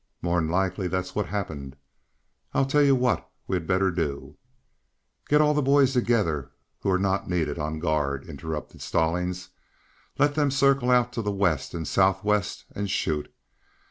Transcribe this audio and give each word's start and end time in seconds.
"More'n 0.23 0.47
likely 0.49 0.87
that's 0.87 1.13
what 1.13 1.27
happened. 1.27 1.75
I'll 2.55 2.65
tell 2.65 2.81
you 2.81 2.95
what 2.95 3.29
we 3.45 3.55
had 3.55 3.67
better 3.67 3.91
do" 3.91 4.35
"Get 5.29 5.41
all 5.41 5.53
the 5.53 5.61
boys 5.61 5.93
together 5.93 6.51
who 6.79 6.89
are 6.89 6.97
not 6.97 7.29
needed 7.29 7.59
on 7.59 7.77
guard," 7.77 8.27
interrupted 8.27 8.81
Stallings. 8.81 9.49
"Let 10.17 10.33
them 10.33 10.49
circle 10.49 10.89
out 10.89 11.13
to 11.13 11.21
the 11.21 11.31
west 11.31 11.75
and 11.75 11.87
southwest 11.87 12.65
and 12.75 12.89
shoot. 12.89 13.31